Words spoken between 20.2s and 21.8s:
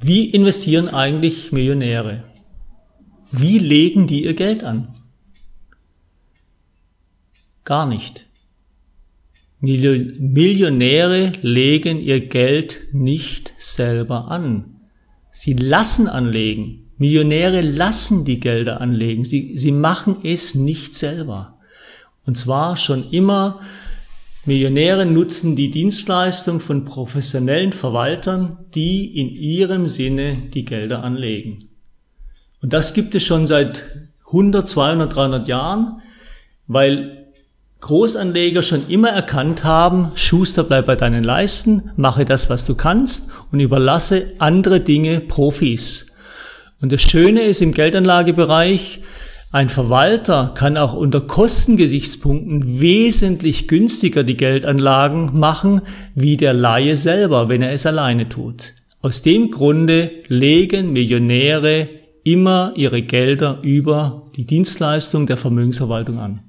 es nicht selber.